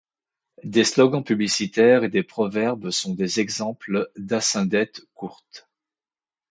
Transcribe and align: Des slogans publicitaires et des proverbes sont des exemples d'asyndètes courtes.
Des 0.63 0.83
slogans 0.83 1.23
publicitaires 1.23 2.03
et 2.03 2.09
des 2.09 2.23
proverbes 2.23 2.89
sont 2.89 3.13
des 3.13 3.39
exemples 3.39 4.09
d'asyndètes 4.17 5.01
courtes. 5.13 5.69